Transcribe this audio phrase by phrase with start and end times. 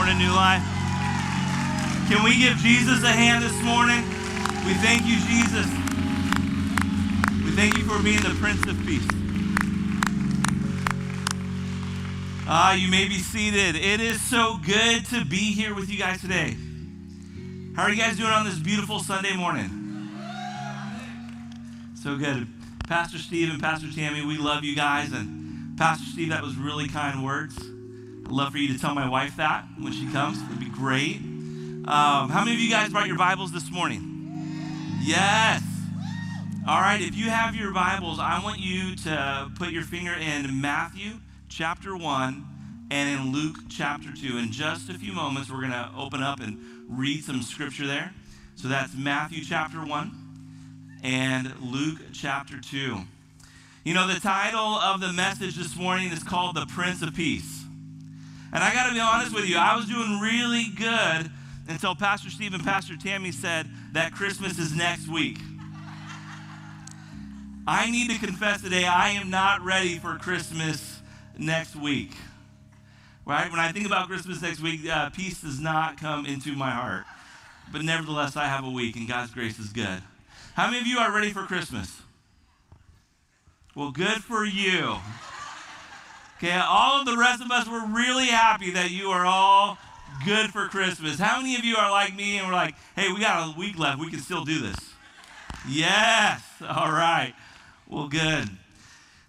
[0.00, 0.62] morning, New Life?
[2.08, 4.02] Can we give Jesus a hand this morning?
[4.64, 5.66] We thank you, Jesus.
[7.44, 9.06] We thank you for being the Prince of Peace.
[12.48, 13.76] Ah, you may be seated.
[13.76, 16.56] It is so good to be here with you guys today.
[17.76, 19.68] How are you guys doing on this beautiful Sunday morning?
[21.94, 22.46] So good.
[22.88, 25.12] Pastor Steve and Pastor Tammy, we love you guys.
[25.12, 27.58] And Pastor Steve, that was really kind words.
[28.30, 30.40] I'd love for you to tell my wife that when she comes.
[30.40, 31.16] It'd be great.
[31.16, 35.00] Um, how many of you guys brought your Bibles this morning?
[35.02, 35.64] Yes.
[36.68, 40.60] All right, if you have your Bibles, I want you to put your finger in
[40.60, 41.14] Matthew
[41.48, 42.46] chapter 1
[42.92, 44.38] and in Luke chapter 2.
[44.38, 46.56] In just a few moments, we're going to open up and
[46.88, 48.12] read some scripture there.
[48.54, 52.96] So that's Matthew chapter 1 and Luke chapter 2.
[53.82, 57.59] You know, the title of the message this morning is called The Prince of Peace.
[58.52, 61.30] And I got to be honest with you, I was doing really good
[61.68, 65.38] until Pastor Steve and Pastor Tammy said that Christmas is next week.
[67.66, 71.00] I need to confess today, I am not ready for Christmas
[71.38, 72.12] next week.
[73.24, 73.48] Right?
[73.50, 77.04] When I think about Christmas next week, uh, peace does not come into my heart.
[77.70, 80.02] But nevertheless, I have a week, and God's grace is good.
[80.54, 82.02] How many of you are ready for Christmas?
[83.76, 84.96] Well, good for you.
[86.42, 89.76] Okay, all of the rest of us, we're really happy that you are all
[90.24, 91.18] good for Christmas.
[91.18, 93.78] How many of you are like me and we're like, hey, we got a week
[93.78, 94.00] left.
[94.00, 94.94] We can still do this?
[95.68, 96.42] Yes.
[96.62, 97.34] All right.
[97.86, 98.48] Well, good.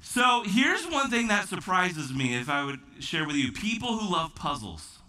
[0.02, 4.10] So here's one thing that surprises me if I would share with you people who
[4.10, 5.00] love puzzles.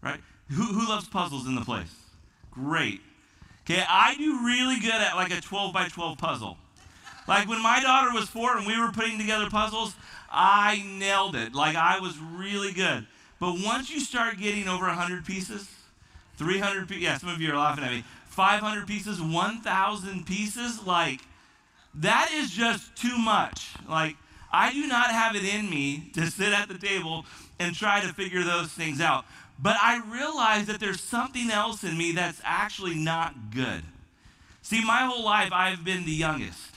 [0.00, 0.20] Right?
[0.52, 1.94] Who, who loves puzzles in the place?
[2.50, 3.02] Great.
[3.66, 6.56] Okay, I do really good at like a 12 by 12 puzzle.
[7.28, 9.94] Like when my daughter was four and we were putting together puzzles,
[10.32, 11.54] I nailed it.
[11.54, 13.06] Like I was really good.
[13.38, 15.68] But once you start getting over 100 pieces,
[16.36, 21.20] 300 pieces, yeah, some of you are laughing at me, 500 pieces, 1,000 pieces, like
[21.94, 23.74] that is just too much.
[23.88, 24.16] Like
[24.52, 27.26] I do not have it in me to sit at the table
[27.58, 29.24] and try to figure those things out.
[29.58, 33.82] But I realize that there's something else in me that's actually not good.
[34.62, 36.71] See, my whole life I've been the youngest.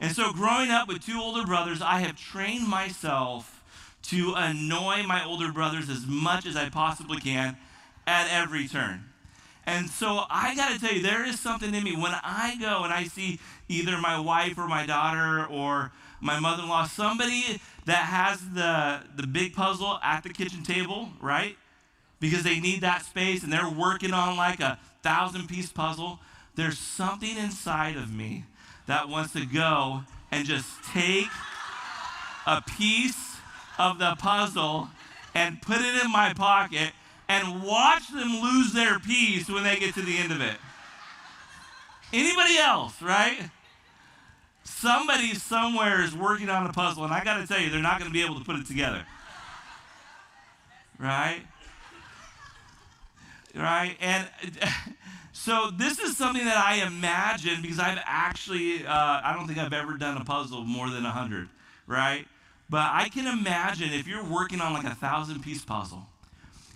[0.00, 3.62] And so, growing up with two older brothers, I have trained myself
[4.04, 7.56] to annoy my older brothers as much as I possibly can
[8.06, 9.04] at every turn.
[9.66, 12.84] And so, I got to tell you, there is something in me when I go
[12.84, 17.60] and I see either my wife or my daughter or my mother in law, somebody
[17.84, 21.56] that has the, the big puzzle at the kitchen table, right?
[22.20, 26.20] Because they need that space and they're working on like a thousand piece puzzle.
[26.54, 28.44] There's something inside of me
[28.88, 31.28] that wants to go and just take
[32.46, 33.36] a piece
[33.78, 34.88] of the puzzle
[35.34, 36.90] and put it in my pocket
[37.28, 40.56] and watch them lose their piece when they get to the end of it.
[42.12, 43.50] Anybody else, right?
[44.64, 47.98] Somebody somewhere is working on a puzzle, and I got to tell you, they're not
[47.98, 49.04] going to be able to put it together.
[50.98, 51.42] Right?
[53.54, 53.96] Right?
[54.00, 54.26] And
[55.38, 59.72] So this is something that I imagine because I've actually, uh, I don't think I've
[59.72, 61.48] ever done a puzzle more than 100,
[61.86, 62.26] right?
[62.68, 66.08] But I can imagine if you're working on like a thousand piece puzzle,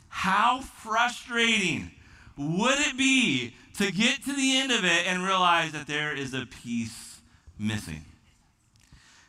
[0.08, 1.90] how frustrating
[2.38, 6.32] would it be to get to the end of it and realize that there is
[6.32, 7.20] a piece
[7.58, 8.04] missing?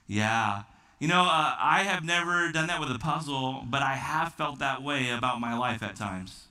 [0.05, 0.61] Yeah.
[0.99, 4.59] You know, uh, I have never done that with a puzzle, but I have felt
[4.59, 6.43] that way about my life at times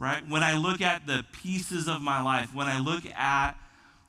[0.00, 0.26] right?
[0.26, 3.52] When I look at the pieces of my life, when I look at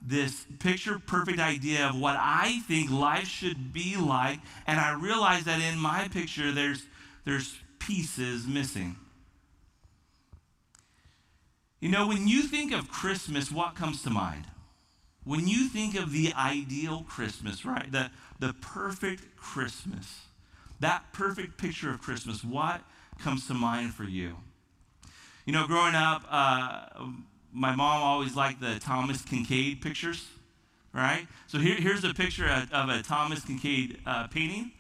[0.02, 5.44] this picture perfect idea of what I think life should be like, and I realize
[5.44, 6.86] that in my picture there's
[7.26, 8.96] there's pieces missing.
[11.82, 14.46] You know, when you think of Christmas, what comes to mind?
[15.26, 17.92] When you think of the ideal Christmas, right?
[17.92, 20.22] The, the perfect Christmas,
[20.80, 22.82] that perfect picture of Christmas, what
[23.20, 24.38] comes to mind for you?
[25.46, 27.06] You know, growing up, uh,
[27.52, 30.28] my mom always liked the Thomas Kinkade pictures,
[30.94, 31.28] right?
[31.48, 34.72] So here, here's a picture of, of a Thomas Kinkade uh, painting.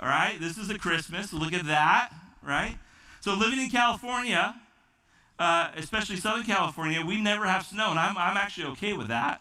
[0.00, 1.32] All right, this is a Christmas.
[1.32, 2.10] Look at that,
[2.42, 2.78] right?
[3.20, 4.54] So living in California,
[5.38, 9.40] uh, especially Southern California, we never have snow, and I'm, I'm actually okay with that.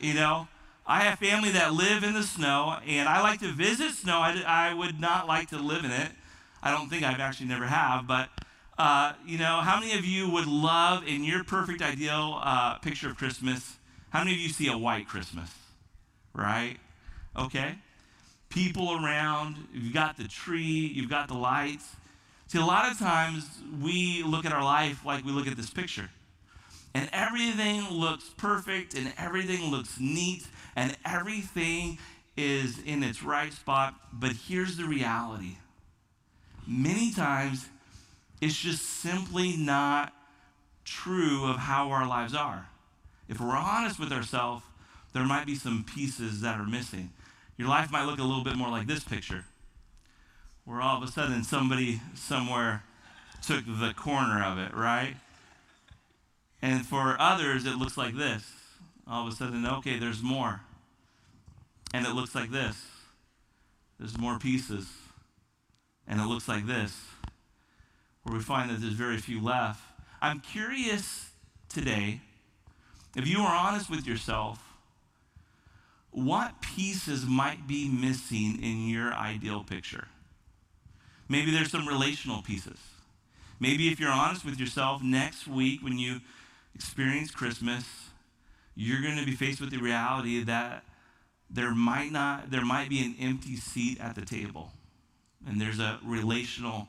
[0.00, 0.48] You know,
[0.86, 4.20] I have family that live in the snow, and I like to visit snow.
[4.20, 6.12] I, I would not like to live in it.
[6.62, 8.30] I don't think I've actually never have, but
[8.78, 13.10] uh, you know, how many of you would love, in your perfect ideal uh, picture
[13.10, 13.76] of Christmas,
[14.10, 15.50] how many of you see a white Christmas?
[16.34, 16.76] Right?
[17.36, 17.76] Okay.
[18.48, 21.96] People around, you've got the tree, you've got the lights.
[22.48, 23.48] See, a lot of times
[23.80, 26.10] we look at our life like we look at this picture.
[26.94, 30.46] And everything looks perfect and everything looks neat
[30.76, 31.98] and everything
[32.36, 33.94] is in its right spot.
[34.12, 35.56] But here's the reality
[36.66, 37.68] many times
[38.42, 40.12] it's just simply not
[40.84, 42.66] true of how our lives are.
[43.28, 44.64] If we're honest with ourselves,
[45.12, 47.10] there might be some pieces that are missing.
[47.56, 49.44] Your life might look a little bit more like this picture,
[50.64, 52.82] where all of a sudden somebody somewhere
[53.46, 55.14] took the corner of it, right?
[56.60, 58.50] And for others, it looks like this.
[59.06, 60.62] All of a sudden, okay, there's more.
[61.94, 62.86] And it looks like this.
[64.00, 64.88] There's more pieces.
[66.08, 66.98] And it looks like this,
[68.22, 69.82] where we find that there's very few left.
[70.20, 71.30] I'm curious
[71.68, 72.20] today,
[73.16, 74.62] if you are honest with yourself,
[76.10, 80.08] what pieces might be missing in your ideal picture?
[81.28, 82.78] Maybe there's some relational pieces.
[83.58, 86.20] Maybe if you're honest with yourself, next week when you
[86.74, 87.84] experience Christmas,
[88.74, 90.84] you're going to be faced with the reality that
[91.48, 94.72] there might not there might be an empty seat at the table
[95.46, 96.88] and there's a relational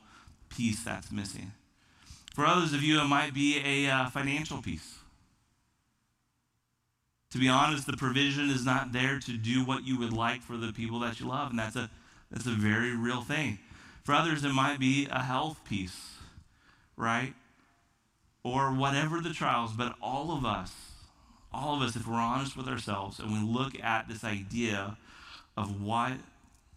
[0.56, 1.52] piece that's missing.
[2.34, 4.98] For others of you it might be a uh, financial piece.
[7.30, 10.56] To be honest the provision is not there to do what you would like for
[10.56, 11.90] the people that you love and that's a
[12.30, 13.58] that's a very real thing.
[14.04, 16.10] For others it might be a health piece
[16.96, 17.34] right?
[18.42, 20.72] Or whatever the trials but all of us
[21.54, 24.96] all of us, if we're honest with ourselves and we look at this idea
[25.56, 26.12] of what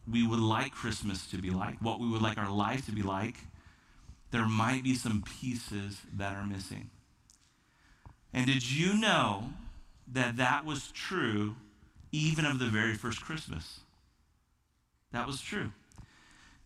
[0.10, 3.02] we would like Christmas to be like, what we would like our life to be
[3.02, 3.36] like,
[4.32, 6.90] there might be some pieces that are missing.
[8.34, 9.52] And did you know
[10.12, 11.56] that that was true
[12.12, 13.80] even of the very first Christmas?
[15.12, 15.72] That was true.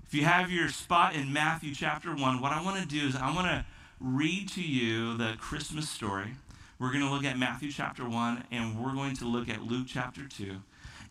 [0.04, 3.16] If you have your spot in Matthew chapter 1, what I want to do is
[3.16, 3.66] I want to
[4.00, 6.36] read to you the Christmas story.
[6.80, 9.86] We're going to look at Matthew chapter 1 and we're going to look at Luke
[9.88, 10.58] chapter 2.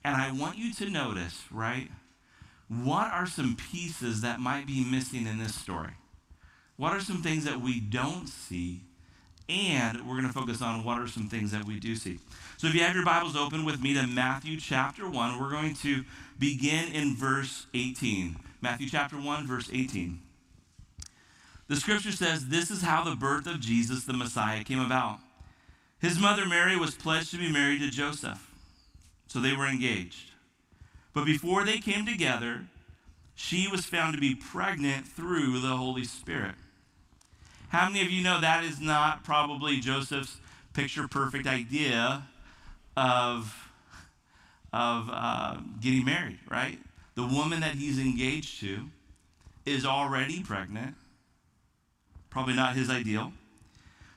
[0.05, 1.89] And I want you to notice, right?
[2.69, 5.93] What are some pieces that might be missing in this story?
[6.81, 8.81] What are some things that we don't see?
[9.51, 12.21] And we're going to focus on what are some things that we do see.
[12.57, 15.75] So if you have your Bibles open with me to Matthew chapter 1, we're going
[15.75, 16.05] to
[16.39, 18.37] begin in verse 18.
[18.63, 20.23] Matthew chapter 1, verse 18.
[21.69, 25.19] The scripture says, This is how the birth of Jesus the Messiah came about.
[25.99, 28.51] His mother Mary was pledged to be married to Joseph,
[29.27, 30.31] so they were engaged.
[31.13, 32.63] But before they came together,
[33.35, 36.55] she was found to be pregnant through the Holy Spirit.
[37.71, 40.39] How many of you know that is not probably Joseph's
[40.73, 42.25] picture perfect idea
[42.97, 43.71] of,
[44.73, 46.81] of uh, getting married, right?
[47.15, 48.87] The woman that he's engaged to
[49.65, 50.97] is already pregnant.
[52.29, 53.33] Probably not his ideal.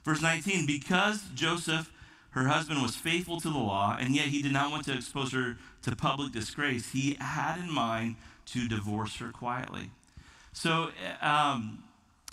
[0.03, 1.91] Verse 19, because Joseph,
[2.31, 5.31] her husband, was faithful to the law, and yet he did not want to expose
[5.31, 8.15] her to public disgrace, he had in mind
[8.47, 9.91] to divorce her quietly.
[10.53, 10.89] So,
[11.21, 11.83] um,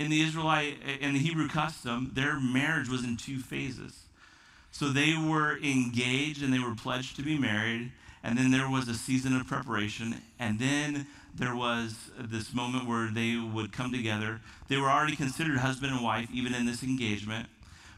[0.00, 4.05] in the Israelite, in the Hebrew custom, their marriage was in two phases.
[4.73, 7.93] So they were engaged and they were pledged to be married,
[8.23, 13.10] and then there was a season of preparation, and then there was this moment where
[13.10, 14.41] they would come together.
[14.69, 17.48] They were already considered husband and wife, even in this engagement.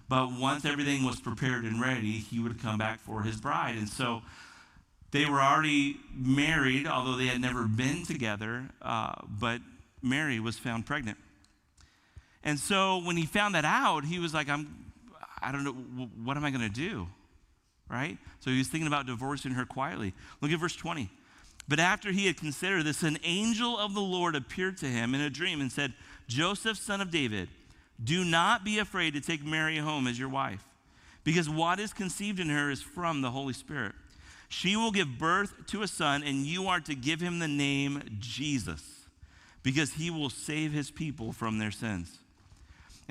[0.08, 3.76] But once everything was prepared and ready, he would come back for his bride.
[3.76, 4.22] And so
[5.10, 9.60] they were already married, although they had never been together, uh, but
[10.02, 11.18] Mary was found pregnant.
[12.44, 14.92] And so when he found that out, he was like, I'm,
[15.40, 15.72] I don't know,
[16.24, 17.08] what am I going to do?
[17.88, 18.18] Right?
[18.40, 20.14] So he was thinking about divorcing her quietly.
[20.40, 21.10] Look at verse 20.
[21.68, 25.20] But after he had considered this, an angel of the Lord appeared to him in
[25.20, 25.92] a dream and said,
[26.26, 27.48] Joseph, son of David,
[28.02, 30.64] do not be afraid to take Mary home as your wife,
[31.22, 33.92] because what is conceived in her is from the Holy Spirit.
[34.48, 38.02] She will give birth to a son, and you are to give him the name
[38.18, 39.06] Jesus,
[39.62, 42.18] because he will save his people from their sins.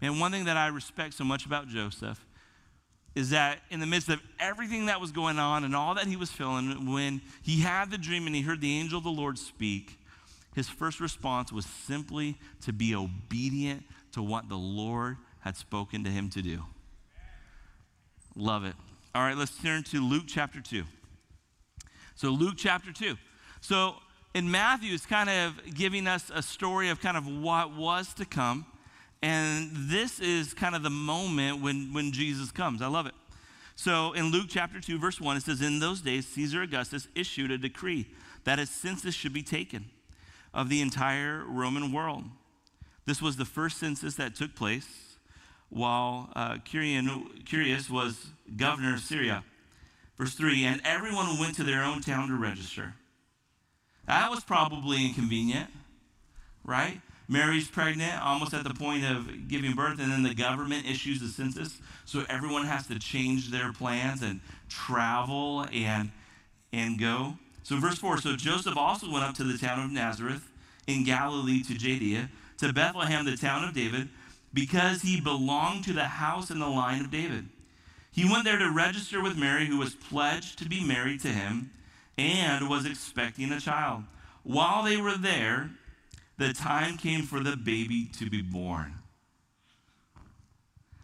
[0.00, 2.24] Man, one thing that I respect so much about Joseph
[3.14, 6.16] is that in the midst of everything that was going on and all that he
[6.16, 9.38] was feeling, when he had the dream and he heard the angel of the Lord
[9.38, 9.98] speak,
[10.54, 16.10] his first response was simply to be obedient to what the Lord had spoken to
[16.10, 16.64] him to do.
[18.36, 18.74] Love it.
[19.14, 20.84] All right, let's turn to Luke chapter 2.
[22.14, 23.16] So, Luke chapter 2.
[23.60, 23.96] So,
[24.34, 28.24] in Matthew, it's kind of giving us a story of kind of what was to
[28.24, 28.66] come.
[29.22, 32.80] And this is kind of the moment when, when Jesus comes.
[32.80, 33.14] I love it.
[33.76, 37.50] So in Luke chapter 2, verse 1, it says, In those days, Caesar Augustus issued
[37.50, 38.06] a decree
[38.44, 39.86] that a census should be taken
[40.52, 42.24] of the entire Roman world.
[43.06, 45.16] This was the first census that took place
[45.68, 49.44] while uh, Quirinius was governor of Syria.
[50.18, 52.94] Verse 3 And everyone went to their own town to register.
[54.06, 55.70] That was probably inconvenient,
[56.64, 57.00] right?
[57.30, 61.28] Mary's pregnant, almost at the point of giving birth, and then the government issues the
[61.28, 61.80] census.
[62.04, 66.10] So everyone has to change their plans and travel and,
[66.72, 67.34] and go.
[67.62, 70.50] So, verse 4 So Joseph also went up to the town of Nazareth
[70.88, 74.08] in Galilee to Judea, to Bethlehem, the town of David,
[74.52, 77.48] because he belonged to the house and the line of David.
[78.10, 81.70] He went there to register with Mary, who was pledged to be married to him
[82.18, 84.02] and was expecting a child.
[84.42, 85.70] While they were there,
[86.40, 88.94] the time came for the baby to be born.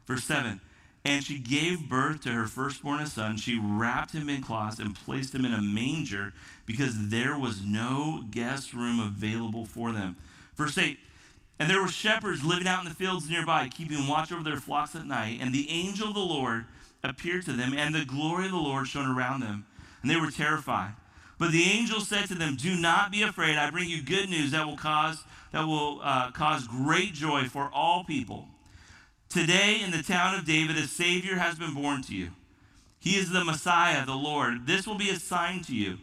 [0.06, 0.60] Verse 7
[1.04, 3.36] And she gave birth to her firstborn a son.
[3.36, 6.32] She wrapped him in cloths and placed him in a manger
[6.64, 10.16] because there was no guest room available for them.
[10.54, 10.98] Verse 8
[11.58, 14.96] And there were shepherds living out in the fields nearby, keeping watch over their flocks
[14.96, 15.38] at night.
[15.42, 16.64] And the angel of the Lord
[17.04, 19.66] appeared to them, and the glory of the Lord shone around them.
[20.00, 20.94] And they were terrified.
[21.38, 23.56] But the angel said to them, Do not be afraid.
[23.56, 27.70] I bring you good news that will cause, that will, uh, cause great joy for
[27.72, 28.48] all people.
[29.28, 32.30] Today, in the town of David, a Savior has been born to you.
[32.98, 34.66] He is the Messiah, the Lord.
[34.66, 35.98] This will be a sign to you.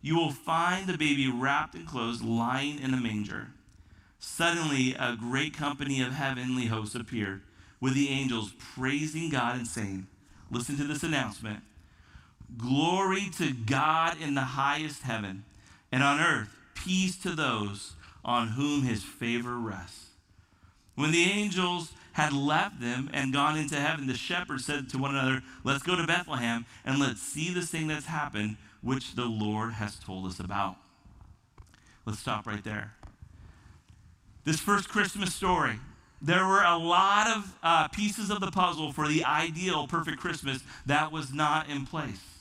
[0.00, 3.48] You will find the baby wrapped in clothes, lying in a manger.
[4.18, 7.42] Suddenly, a great company of heavenly hosts appeared
[7.80, 10.06] with the angels, praising God and saying,
[10.50, 11.62] Listen to this announcement
[12.56, 15.44] Glory to God in the highest heaven,
[15.92, 17.92] and on earth, peace to those
[18.24, 20.06] on whom his favor rests.
[20.94, 25.14] When the angels had left them and gone into heaven, the shepherds said to one
[25.14, 29.74] another, Let's go to Bethlehem and let's see this thing that's happened, which the Lord
[29.74, 30.76] has told us about.
[32.04, 32.94] Let's stop right there.
[34.44, 35.78] This first Christmas story
[36.20, 40.64] there were a lot of uh, pieces of the puzzle for the ideal perfect Christmas
[40.86, 42.37] that was not in place.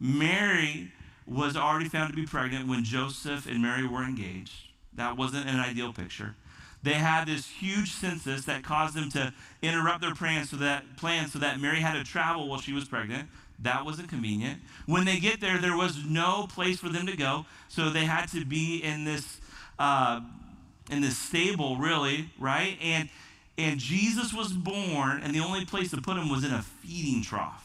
[0.00, 0.92] Mary
[1.26, 4.68] was already found to be pregnant when Joseph and Mary were engaged.
[4.94, 6.34] That wasn't an ideal picture.
[6.82, 11.38] They had this huge census that caused them to interrupt their plans so that so
[11.38, 13.28] that Mary had to travel while she was pregnant.
[13.60, 14.60] That wasn't convenient.
[14.86, 18.26] When they get there, there was no place for them to go, so they had
[18.28, 19.40] to be in this
[19.78, 20.20] uh,
[20.90, 22.78] in this stable, really, right?
[22.80, 23.08] And
[23.56, 27.22] and Jesus was born, and the only place to put him was in a feeding
[27.22, 27.64] trough.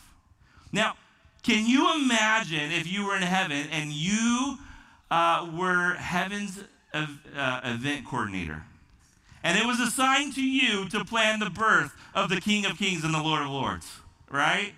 [0.72, 0.96] Now,
[1.44, 4.58] can you imagine if you were in heaven and you
[5.12, 8.64] uh, were heaven's uh, event coordinator?
[9.44, 13.04] And it was assigned to you to plan the birth of the King of Kings
[13.04, 14.00] and the Lord of Lords,
[14.32, 14.74] right?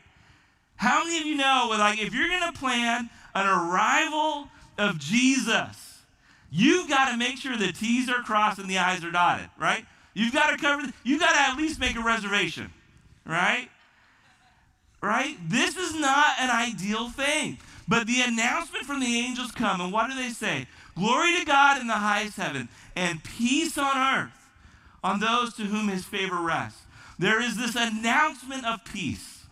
[0.78, 5.86] How many of you know, like, if you're going to plan an arrival of Jesus,
[6.58, 9.86] You've got to make sure the T's are crossed and the I's are dotted, right?
[10.14, 12.72] You've got to cover, you've got to at least make a reservation,
[13.26, 13.68] right?
[15.06, 15.38] Right?
[15.48, 17.60] This is not an ideal thing.
[17.88, 20.66] But the announcement from the angels come, and what do they say?
[20.96, 24.50] Glory to God in the highest heaven, and peace on earth
[25.04, 26.82] on those to whom his favor rests.
[27.20, 29.46] There is this announcement of peace.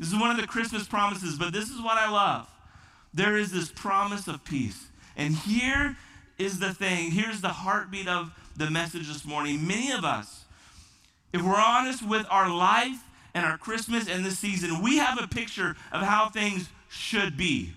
[0.00, 2.48] This is one of the Christmas promises, but this is what I love.
[3.14, 4.88] There is this promise of peace.
[5.16, 5.96] And here
[6.38, 7.12] is the thing.
[7.12, 9.64] Here's the heartbeat of the message this morning.
[9.64, 10.44] Many of us,
[11.32, 12.98] if we're honest with our life
[13.34, 17.72] and our Christmas and this season, we have a picture of how things should be.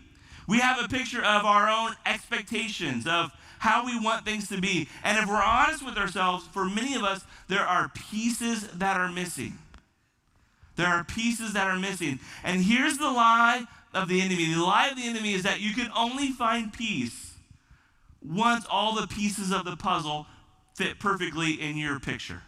[0.47, 4.87] We have a picture of our own expectations, of how we want things to be.
[5.03, 9.11] And if we're honest with ourselves, for many of us, there are pieces that are
[9.11, 9.57] missing.
[10.75, 12.19] There are pieces that are missing.
[12.43, 15.73] And here's the lie of the enemy the lie of the enemy is that you
[15.73, 17.33] can only find peace
[18.23, 20.25] once all the pieces of the puzzle
[20.75, 22.41] fit perfectly in your picture.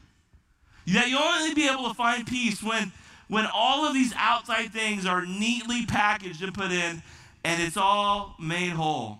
[0.87, 2.91] That you'll only be able to find peace when,
[3.27, 7.01] when all of these outside things are neatly packaged and put in
[7.43, 9.19] and it's all made whole.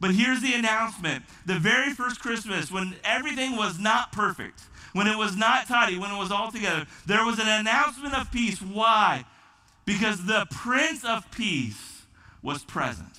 [0.00, 4.60] But here's the announcement the very first Christmas, when everything was not perfect,
[4.92, 8.30] when it was not tidy, when it was all together, there was an announcement of
[8.30, 8.60] peace.
[8.62, 9.24] Why?
[9.84, 12.02] Because the Prince of Peace
[12.42, 13.18] was present.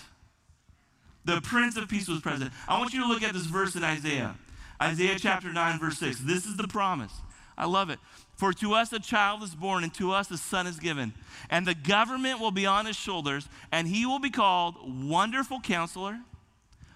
[1.25, 2.51] The Prince of Peace was present.
[2.67, 4.35] I want you to look at this verse in Isaiah.
[4.81, 6.21] Isaiah chapter 9, verse 6.
[6.21, 7.11] This is the promise.
[7.59, 7.99] I love it.
[8.37, 11.13] For to us a child is born, and to us a son is given.
[11.49, 16.19] And the government will be on his shoulders, and he will be called Wonderful Counselor,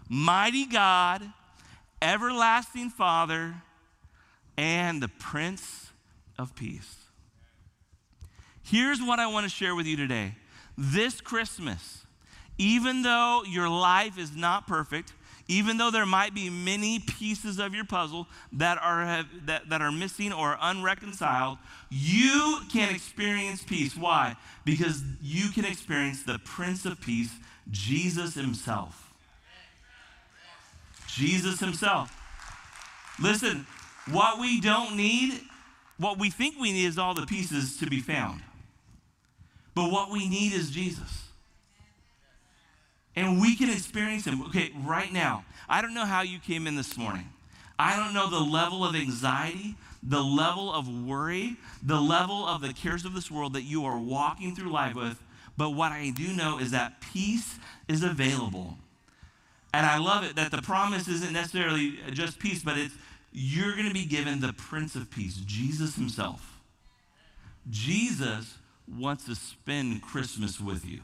[0.08, 1.22] Mighty God,
[2.01, 3.55] Everlasting Father,
[4.58, 5.91] and the Prince
[6.39, 6.96] of Peace.
[8.63, 10.36] Here's what I want to share with you today.
[10.77, 12.05] This Christmas,
[12.58, 15.13] even though your life is not perfect,
[15.48, 19.92] even though there might be many pieces of your puzzle that are, that, that are
[19.92, 21.58] missing or unreconciled,
[21.90, 23.96] you can experience peace.
[23.96, 24.36] Why?
[24.64, 27.34] Because you can experience the Prince of Peace,
[27.70, 29.14] Jesus Himself.
[31.08, 32.20] Jesus Himself.
[33.22, 33.68] Listen,
[34.10, 35.42] what we don't need,
[35.98, 38.42] what we think we need is all the pieces to be found.
[39.76, 41.23] But what we need is Jesus.
[43.15, 44.41] And we can experience Him.
[44.43, 47.29] Okay, right now, I don't know how you came in this morning.
[47.77, 52.74] I don't know the level of anxiety, the level of worry, the level of the
[52.74, 55.22] cares of this world that you are walking through life with.
[55.58, 58.77] But what I do know is that peace is available.
[59.74, 62.93] And I love it that the promise isn't necessarily just peace, but it's
[63.32, 66.62] you're going to be given the Prince of Peace, Jesus Himself.
[67.70, 71.00] Jesus wants to spend Christmas with you.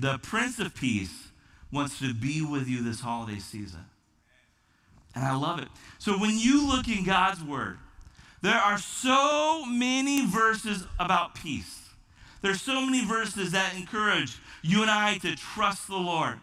[0.00, 1.28] The Prince of Peace
[1.72, 3.84] wants to be with you this holiday season.
[5.14, 5.68] And I love it.
[5.98, 7.78] So when you look in God's Word,
[8.42, 11.88] there are so many verses about peace.
[12.42, 16.38] There's so many verses that encourage you and I to trust the Lord.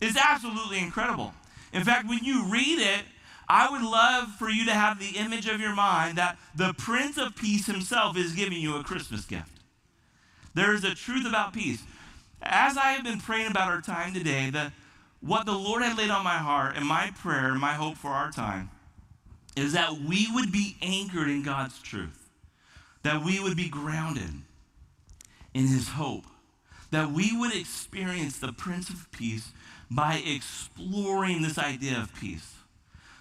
[0.00, 1.32] It's absolutely incredible.
[1.72, 3.04] In fact, when you read it,
[3.48, 7.18] I would love for you to have the image of your mind that the Prince
[7.18, 9.48] of Peace himself is giving you a Christmas gift.
[10.54, 11.82] There is a truth about peace.
[12.42, 14.72] As I have been praying about our time today, the,
[15.20, 18.10] what the Lord had laid on my heart and my prayer and my hope for
[18.10, 18.70] our time
[19.56, 22.30] is that we would be anchored in God's truth,
[23.04, 24.32] that we would be grounded
[25.54, 26.24] in His hope,
[26.90, 29.52] that we would experience the Prince of Peace
[29.90, 32.54] by exploring this idea of peace.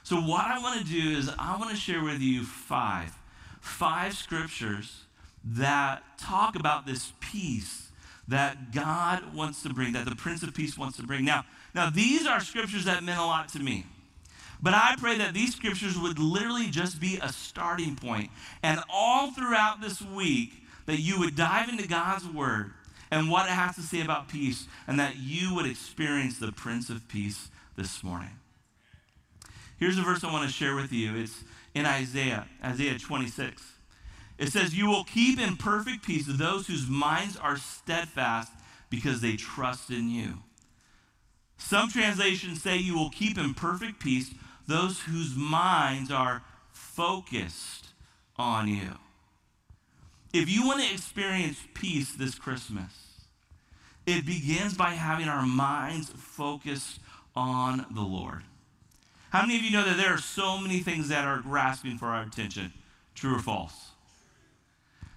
[0.03, 3.13] So, what I want to do is, I want to share with you five,
[3.59, 5.03] five scriptures
[5.43, 7.80] that talk about this peace
[8.31, 11.25] that God wants to bring, that the Prince of Peace wants to bring.
[11.25, 11.43] Now,
[11.75, 13.85] now these are scriptures that meant a lot to me.
[14.61, 18.29] But I pray that these scriptures would literally just be a starting point.
[18.63, 20.53] And all throughout this week,
[20.85, 22.71] that you would dive into God's word
[23.11, 26.89] and what it has to say about peace, and that you would experience the Prince
[26.89, 28.39] of Peace this morning.
[29.77, 31.17] Here's a verse I want to share with you.
[31.17, 31.43] It's
[31.75, 33.70] in Isaiah, Isaiah 26.
[34.41, 38.51] It says, You will keep in perfect peace those whose minds are steadfast
[38.89, 40.39] because they trust in you.
[41.59, 44.33] Some translations say, You will keep in perfect peace
[44.65, 47.89] those whose minds are focused
[48.35, 48.97] on you.
[50.33, 52.91] If you want to experience peace this Christmas,
[54.07, 56.99] it begins by having our minds focused
[57.35, 58.41] on the Lord.
[59.29, 62.07] How many of you know that there are so many things that are grasping for
[62.07, 62.73] our attention?
[63.13, 63.90] True or false?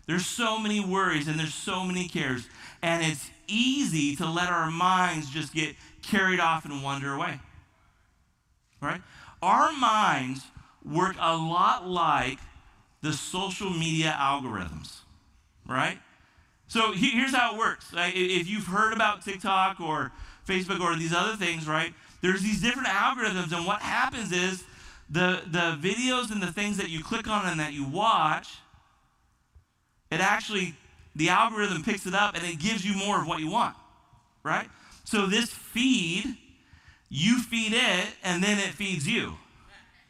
[0.06, 2.48] There's so many worries and there's so many cares,
[2.82, 7.40] and it's easy to let our minds just get carried off and wander away.
[8.80, 9.00] Right?
[9.42, 10.42] Our minds
[10.84, 12.38] work a lot like
[13.00, 15.00] the social media algorithms,
[15.66, 15.98] right?
[16.68, 17.86] So here's how it works.
[17.94, 20.12] If you've heard about TikTok or
[20.46, 21.94] Facebook or these other things, right?
[22.24, 24.64] there's these different algorithms, and what happens is
[25.10, 28.60] the, the videos and the things that you click on and that you watch,
[30.14, 30.74] it actually,
[31.14, 33.76] the algorithm picks it up and it gives you more of what you want,
[34.42, 34.68] right?
[35.04, 36.36] So this feed,
[37.08, 39.34] you feed it, and then it feeds you,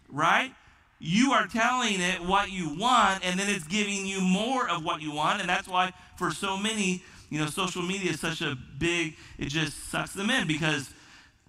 [0.09, 0.53] right?
[1.01, 5.03] You are telling it what you want, and then it's giving you more of what
[5.03, 8.57] you want, and that's why for so many, you know, social media is such a
[8.79, 10.91] big, it just sucks them in because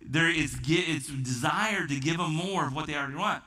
[0.01, 3.43] there is it's desire to give them more of what they already want.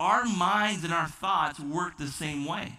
[0.00, 2.74] Our minds and our thoughts work the same way.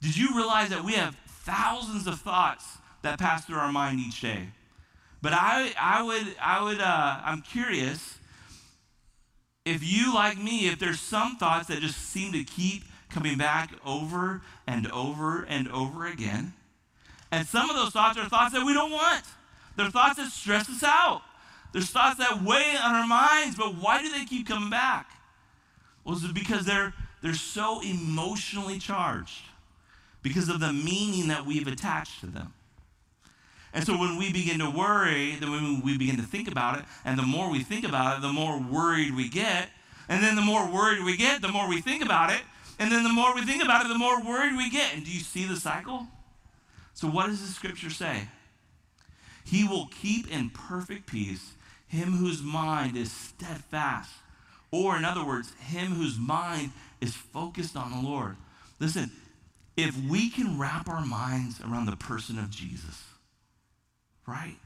[0.00, 4.20] Did you realize that we have thousands of thoughts that pass through our mind each
[4.20, 4.48] day?
[5.22, 8.18] But I, I would, I would, uh, I'm curious
[9.66, 13.72] if you, like me, if there's some thoughts that just seem to keep coming back
[13.84, 16.54] over and over and over again.
[17.30, 19.24] And some of those thoughts are thoughts that we don't want.
[19.76, 21.20] They're thoughts that stress us out.
[21.72, 25.10] There's thoughts that weigh on our minds, but why do they keep coming back?
[26.04, 29.42] Well, it's because they're, they're so emotionally charged
[30.22, 32.52] because of the meaning that we've attached to them.
[33.72, 36.84] And so when we begin to worry, then when we begin to think about it,
[37.04, 39.68] and the more we think about it, the more worried we get.
[40.08, 42.40] And then the more worried we get, the more we think about it.
[42.80, 44.94] And then the more we think about it, the more worried we get.
[44.94, 46.08] And do you see the cycle?
[46.94, 48.28] So, what does the scripture say?
[49.44, 51.52] He will keep in perfect peace
[51.90, 54.12] him whose mind is steadfast.
[54.70, 58.36] Or, in other words, him whose mind is focused on the Lord.
[58.78, 59.10] Listen,
[59.82, 63.04] if we can wrap our minds around the person of Jesus,
[64.26, 64.56] right?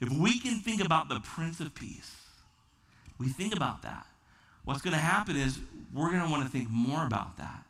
[0.00, 2.16] If we can think about the Prince of Peace,
[3.18, 4.06] we think about that.
[4.64, 5.58] What's going to happen is
[5.92, 7.64] we're going to want to think more about that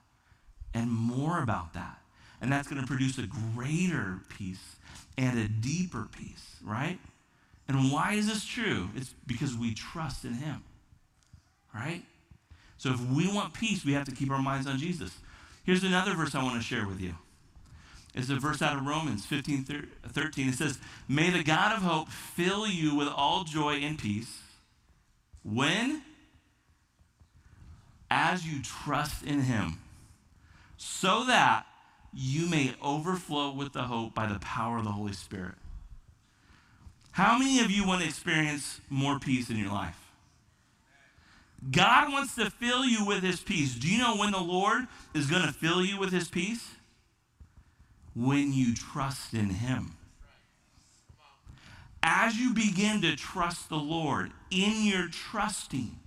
[0.75, 1.99] and more about that.
[2.41, 4.77] And that's going to produce a greater peace
[5.17, 6.99] and a deeper peace, right?
[7.69, 8.89] And why is this true?
[8.97, 10.63] It's because we trust in Him,
[11.75, 12.03] right?
[12.79, 15.17] So if we want peace, we have to keep our minds on Jesus.
[15.65, 17.15] Here's another verse I want to share with you.
[18.15, 20.49] It's a verse out of Romans 15 13.
[20.49, 24.41] It says, May the God of hope fill you with all joy and peace
[25.43, 26.03] when?
[28.11, 29.79] As you trust in him,
[30.77, 31.65] so that
[32.13, 35.55] you may overflow with the hope by the power of the Holy Spirit.
[37.13, 40.02] How many of you want to experience more peace in your life?
[41.71, 43.75] God wants to fill you with his peace.
[43.75, 46.67] Do you know when the Lord is going to fill you with his peace?
[48.15, 49.97] When you trust in him.
[52.03, 55.99] As you begin to trust the Lord, in your trusting,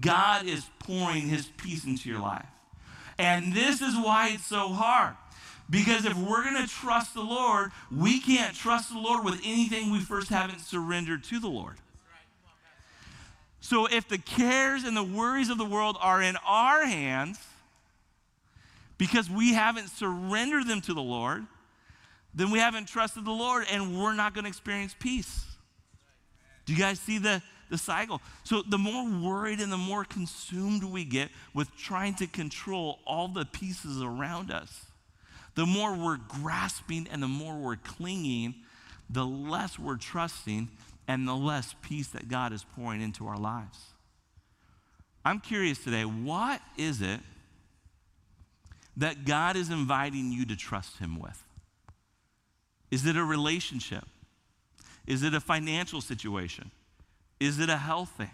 [0.00, 2.46] God is pouring his peace into your life.
[3.18, 5.16] And this is why it's so hard.
[5.68, 9.90] Because if we're going to trust the Lord, we can't trust the Lord with anything
[9.90, 11.76] we first haven't surrendered to the Lord.
[13.60, 17.38] So if the cares and the worries of the world are in our hands,
[18.98, 21.46] because we haven't surrendered them to the Lord,
[22.34, 25.44] then we haven't trusted the Lord and we're not going to experience peace.
[26.66, 28.20] Do you guys see the, the cycle?
[28.44, 33.28] So the more worried and the more consumed we get with trying to control all
[33.28, 34.84] the pieces around us,
[35.54, 38.54] the more we're grasping and the more we're clinging,
[39.08, 40.68] the less we're trusting
[41.10, 43.78] and the less peace that God is pouring into our lives.
[45.24, 47.18] I'm curious today, what is it
[48.96, 51.42] that God is inviting you to trust Him with?
[52.92, 54.04] Is it a relationship?
[55.04, 56.70] Is it a financial situation?
[57.40, 58.30] Is it a health thing?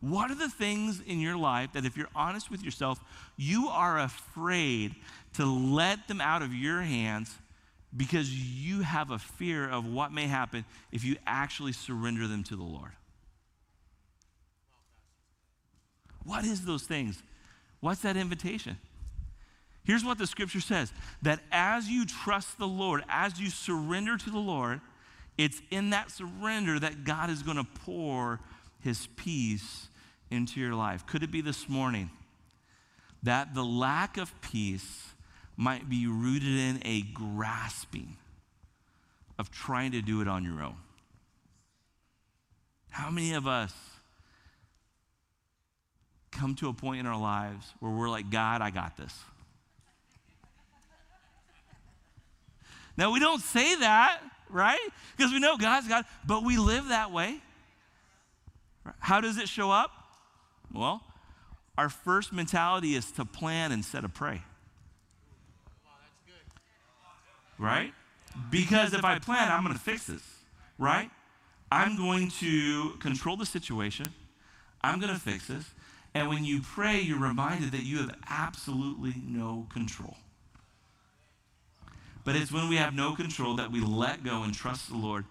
[0.00, 3.00] What are the things in your life that, if you're honest with yourself,
[3.36, 4.94] you are afraid
[5.34, 7.36] to let them out of your hands
[7.96, 12.56] because you have a fear of what may happen if you actually surrender them to
[12.56, 12.92] the Lord.
[16.24, 17.22] What is those things?
[17.80, 18.78] What's that invitation?
[19.84, 24.30] Here's what the scripture says that as you trust the Lord, as you surrender to
[24.30, 24.80] the Lord,
[25.36, 28.40] it's in that surrender that God is going to pour
[28.80, 29.88] his peace
[30.30, 31.06] into your life.
[31.06, 32.10] Could it be this morning
[33.22, 35.11] that the lack of peace
[35.56, 38.16] might be rooted in a grasping
[39.38, 40.76] of trying to do it on your own.
[42.90, 43.72] How many of us
[46.30, 49.18] come to a point in our lives where we're like, God, I got this?
[52.96, 54.78] Now, we don't say that, right?
[55.16, 57.40] Because we know God's got, but we live that way.
[58.98, 59.90] How does it show up?
[60.72, 61.02] Well,
[61.78, 64.42] our first mentality is to plan instead of pray
[67.62, 67.94] right?
[68.50, 70.22] Because if I plan, I'm going to fix this,
[70.78, 71.10] right?
[71.70, 74.06] I'm going to control the situation.
[74.82, 75.64] I'm going to fix this.
[76.14, 80.16] And when you pray, you're reminded that you have absolutely no control.
[82.24, 85.24] But it's when we have no control that we let go and trust the Lord.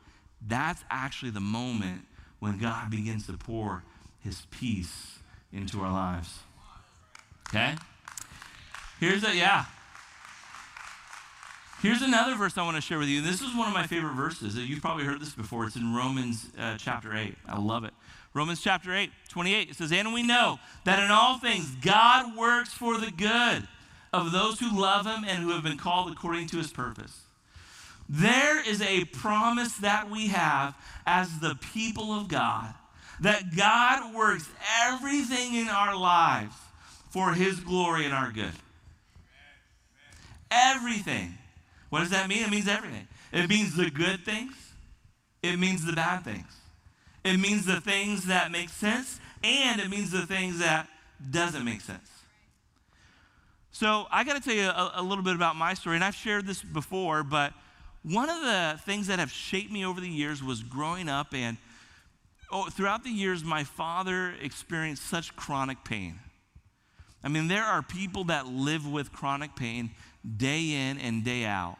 [0.45, 2.05] That's actually the moment
[2.39, 3.83] when God begins to pour
[4.23, 5.19] his peace
[5.53, 6.39] into our lives.
[7.49, 7.75] Okay?
[8.99, 9.65] Here's a, yeah,
[11.81, 13.23] Here's another verse I want to share with you.
[13.23, 14.55] This is one of my favorite verses.
[14.55, 15.65] You've probably heard this before.
[15.65, 17.33] It's in Romans uh, chapter 8.
[17.47, 17.93] I love it.
[18.35, 19.71] Romans chapter 8, 28.
[19.71, 23.67] It says, And we know that in all things God works for the good
[24.13, 27.21] of those who love him and who have been called according to his purpose.
[28.07, 30.75] There is a promise that we have
[31.07, 32.75] as the people of God
[33.21, 34.47] that God works
[34.83, 36.53] everything in our lives
[37.09, 38.53] for his glory and our good.
[40.51, 41.39] Everything.
[41.91, 42.41] What does that mean?
[42.41, 43.05] It means everything.
[43.33, 44.55] It means the good things,
[45.43, 46.47] it means the bad things.
[47.23, 50.87] It means the things that make sense, and it means the things that
[51.29, 52.09] doesn't make sense.
[53.71, 56.15] So I got to tell you a, a, little bit about my story, and I've
[56.15, 57.53] shared this before, but
[58.01, 61.57] one of the things that have shaped me over the years was growing up and
[62.51, 66.19] oh, throughout the years, my father experienced such chronic pain.
[67.23, 69.91] I mean, there are people that live with chronic pain
[70.37, 71.77] day in and day out.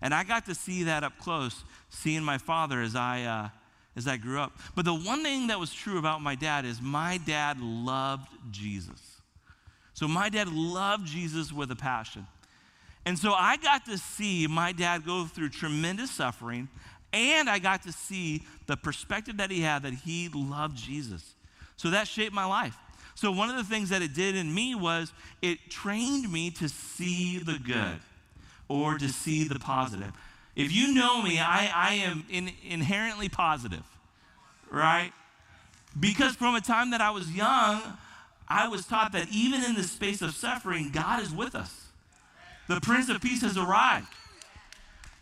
[0.00, 3.48] And I got to see that up close, seeing my father as I, uh,
[3.96, 4.58] as I grew up.
[4.74, 9.20] But the one thing that was true about my dad is my dad loved Jesus.
[9.94, 12.26] So my dad loved Jesus with a passion.
[13.04, 16.68] And so I got to see my dad go through tremendous suffering,
[17.12, 21.34] and I got to see the perspective that he had that he loved Jesus.
[21.76, 22.76] So that shaped my life.
[23.14, 26.68] So one of the things that it did in me was it trained me to
[26.68, 27.98] see the good
[28.68, 30.12] or to see the positive.
[30.54, 33.84] If you know me, I, I am in, inherently positive,
[34.70, 35.12] right?
[35.98, 37.80] Because from a time that I was young,
[38.48, 41.86] I was taught that even in the space of suffering, God is with us.
[42.66, 44.08] The Prince of Peace has arrived.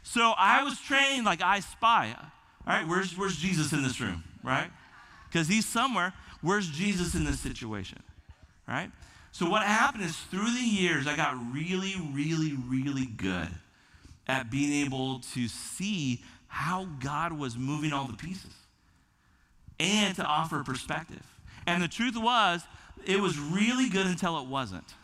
[0.03, 2.15] So I was trained like I spy.
[2.67, 4.71] All right, where's, where's Jesus in this room, right?
[5.29, 6.13] Because he's somewhere.
[6.41, 7.99] Where's Jesus in this situation,
[8.69, 8.91] right?
[9.37, 13.51] So what happened is through the years, I got really, really, really good
[14.27, 18.55] at being able to see how God was moving all the pieces
[19.79, 21.21] and to offer perspective.
[21.67, 22.63] And the truth was,
[23.05, 24.95] it was really good until it wasn't.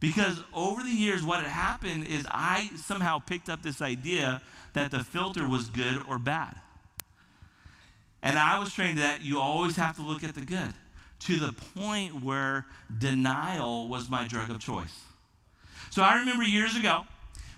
[0.00, 4.40] Because over the years, what had happened is I somehow picked up this idea
[4.72, 6.56] that the filter was good or bad.
[8.22, 10.72] And I was trained that you always have to look at the good
[11.24, 12.66] to the point where
[12.98, 15.00] denial was my drug of choice.
[15.90, 17.04] So I remember years ago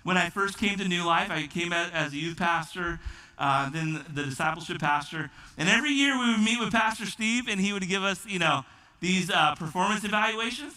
[0.03, 2.99] when I first came to New Life, I came as a youth pastor,
[3.37, 5.31] uh, then the discipleship pastor.
[5.57, 8.39] And every year we would meet with Pastor Steve, and he would give us, you
[8.39, 8.63] know,
[9.01, 10.73] these uh, performance evaluations.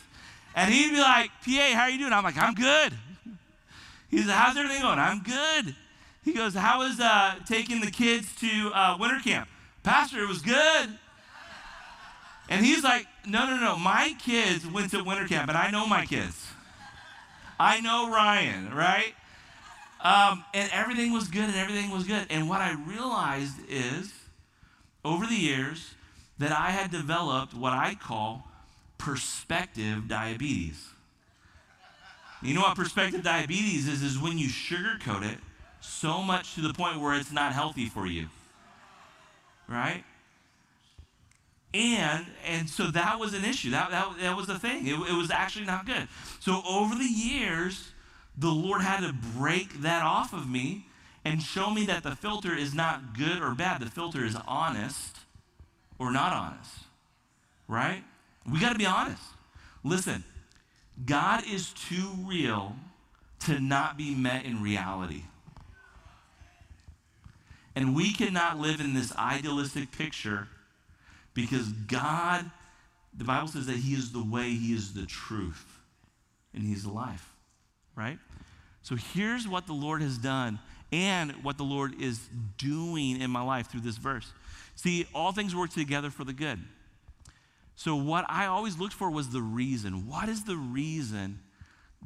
[0.55, 2.13] And he'd be like, PA, how are you doing?
[2.13, 2.95] I'm like, I'm good.
[4.09, 4.99] He said, How's everything going?
[4.99, 5.75] I'm good.
[6.25, 9.49] He goes, How was uh, taking the kids to uh, winter camp?
[9.83, 10.89] Pastor, it was good.
[12.49, 13.77] And he's like, no, no, no.
[13.77, 16.47] My kids went to winter camp, and I know my kids.
[17.61, 19.15] I know Ryan, right?
[20.01, 22.27] Um, and everything was good, and everything was good.
[22.31, 24.13] And what I realized is,
[25.05, 25.95] over the years,
[26.39, 28.49] that I had developed what I call
[28.97, 30.89] perspective diabetes.
[32.41, 34.03] You know what perspective diabetes is?
[34.03, 35.39] Is when you sugarcoat it
[35.81, 38.29] so much to the point where it's not healthy for you.
[39.69, 40.05] Right?
[41.75, 43.71] And and so that was an issue.
[43.71, 44.87] That, that, that was the thing.
[44.87, 46.09] It, it was actually not good.
[46.41, 47.91] So over the years,
[48.37, 50.87] the Lord had to break that off of me
[51.25, 53.83] and show me that the filter is not good or bad.
[53.83, 55.19] The filter is honest
[55.99, 56.73] or not honest.
[57.67, 58.03] Right?
[58.51, 59.23] We got to be honest.
[59.85, 60.25] Listen,
[61.05, 62.77] God is too real
[63.41, 65.25] to not be met in reality.
[67.77, 70.49] And we cannot live in this idealistic picture
[71.39, 72.51] because God,
[73.17, 75.79] the Bible says that He is the way, He is the truth,
[76.53, 77.33] and He's life,
[77.95, 78.19] right?
[78.83, 80.59] So here's what the Lord has done
[80.91, 82.19] and what the Lord is
[82.57, 84.33] doing in my life through this verse.
[84.75, 86.59] See, all things work together for the good.
[87.77, 90.09] So, what I always looked for was the reason.
[90.09, 91.39] What is the reason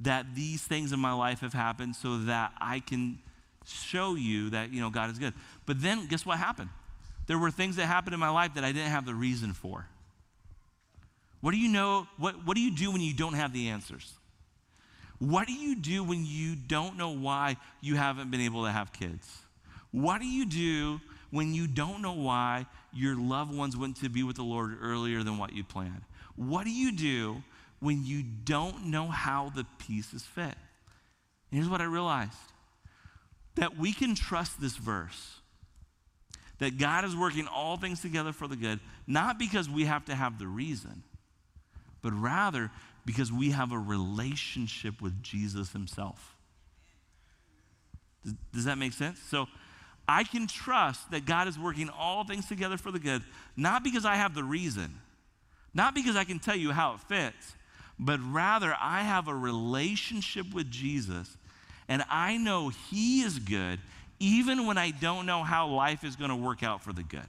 [0.03, 3.19] that these things in my life have happened so that I can
[3.65, 5.33] show you that, you know, God is good?
[5.65, 6.69] But then, guess what happened?
[7.27, 9.87] There were things that happened in my life that I didn't have the reason for.
[11.41, 12.07] What do you know?
[12.19, 14.13] What, what do you do when you don't have the answers?
[15.19, 18.93] What do you do when you don't know why you haven't been able to have
[18.93, 19.29] kids?
[19.93, 24.23] What do you do when you don't know why your loved ones went to be
[24.23, 26.03] with the Lord earlier than what you planned?
[26.37, 27.43] What do you do
[27.81, 30.43] when you don't know how the pieces fit?
[30.45, 30.55] And
[31.53, 32.33] here's what I realized
[33.55, 35.42] that we can trust this verse
[36.63, 40.15] that God is working all things together for the good, not because we have to
[40.15, 41.03] have the reason,
[42.03, 42.71] but rather
[43.05, 46.37] because we have a relationship with Jesus himself.
[48.23, 49.19] Does, does, that make sense?
[49.29, 49.49] So
[50.07, 53.25] I can trust that God is working all things together for the good,
[53.57, 55.01] not because I have the reason,
[55.75, 57.57] not because I can tell you how it fits,
[57.99, 61.37] but rather I have a relationship with Jesus
[61.89, 63.81] and I know He is good
[64.23, 67.27] even when I don't know how life is going to work out for the good.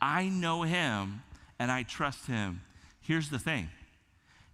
[0.00, 1.22] I know him
[1.58, 2.62] and I trust him.
[3.02, 3.68] Here's the thing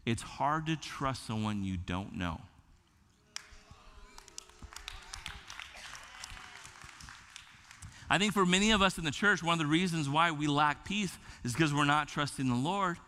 [0.05, 2.41] it's hard to trust someone you don't know.
[8.11, 10.49] I think for many of us in the church, one of the reasons why we
[10.49, 12.99] lack peace is because we're not trusting the Lord.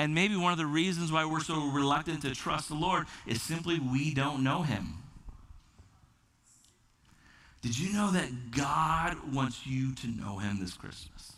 [0.00, 3.40] And maybe one of the reasons why we're so reluctant to trust the Lord is
[3.40, 5.03] simply we don't know him.
[7.64, 11.32] Did you know that God wants you to know him this Christmas?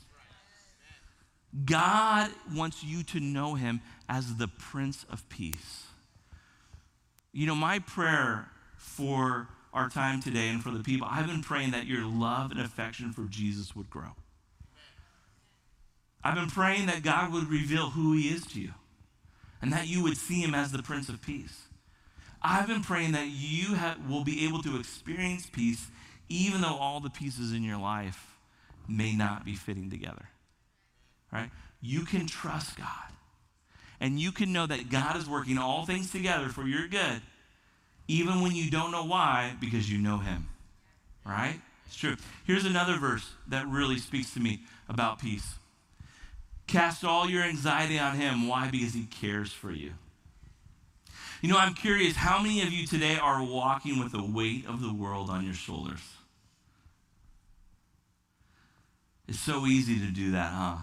[1.65, 5.85] God wants you to know him as the Prince of Peace.
[7.33, 11.71] You know, my prayer for our time today and for the people, I've been praying
[11.71, 14.17] that your love and affection for Jesus would grow.
[16.25, 18.73] I've been praying that God would reveal who he is to you
[19.63, 21.69] and that you would see him as the Prince of Peace.
[22.43, 25.87] I've been praying that you have, will be able to experience peace
[26.29, 28.37] even though all the pieces in your life
[28.89, 30.29] may not be fitting together.
[31.33, 31.51] Right?
[31.81, 32.87] You can trust God.
[34.01, 37.23] And you can know that God is working all things together for your good,
[38.09, 40.49] even when you don't know why, because you know Him.
[41.25, 41.61] Right?
[41.87, 42.17] It's true.
[42.47, 45.55] Here's another verse that really speaks to me about peace.
[46.67, 48.49] Cast all your anxiety on Him.
[48.49, 48.69] Why?
[48.71, 49.93] Because He cares for you.
[51.41, 54.83] You know, I'm curious how many of you today are walking with the weight of
[54.83, 56.01] the world on your shoulders?
[59.29, 60.77] It's so easy to do that, huh?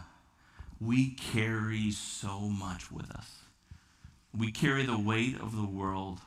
[0.81, 3.43] We carry so much with us.
[4.37, 6.19] We carry the weight of the world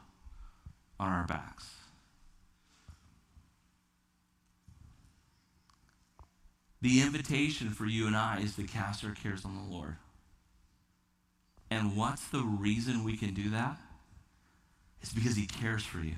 [0.98, 1.74] on our backs.
[6.81, 9.96] The invitation for you and I is to cast our cares on the Lord.
[11.70, 13.76] And what's the reason we can do that?
[15.02, 16.16] It's because He cares for you.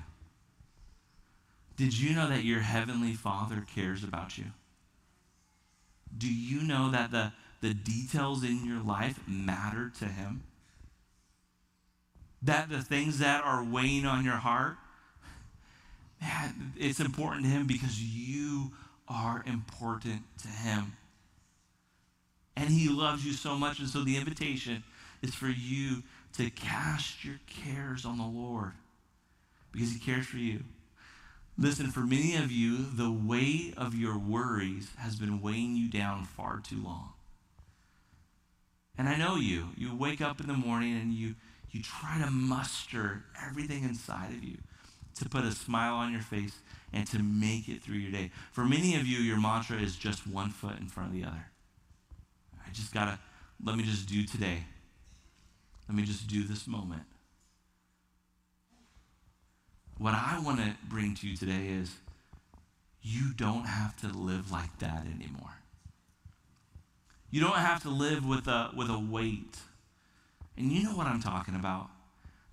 [1.75, 4.45] Did you know that your Heavenly Father cares about you?
[6.17, 10.43] Do you know that the, the details in your life matter to Him?
[12.41, 14.77] That the things that are weighing on your heart,
[16.21, 18.71] man, it's important to Him because you
[19.07, 20.93] are important to Him.
[22.55, 23.79] And He loves you so much.
[23.79, 24.83] And so the invitation
[25.21, 26.03] is for you
[26.37, 28.73] to cast your cares on the Lord
[29.71, 30.63] because He cares for you.
[31.59, 36.23] Listen, for many of you, the weight of your worries has been weighing you down
[36.23, 37.09] far too long.
[38.97, 39.69] And I know you.
[39.75, 41.35] You wake up in the morning and you,
[41.69, 44.57] you try to muster everything inside of you
[45.15, 46.59] to put a smile on your face
[46.93, 48.31] and to make it through your day.
[48.53, 51.47] For many of you, your mantra is just one foot in front of the other.
[52.65, 53.19] I just got to,
[53.61, 54.63] let me just do today.
[55.89, 57.03] Let me just do this moment.
[59.99, 61.97] What I want to bring to you today is
[63.01, 65.57] you don't have to live like that anymore.
[67.29, 69.57] You don't have to live with a, with a weight.
[70.57, 71.89] And you know what I'm talking about.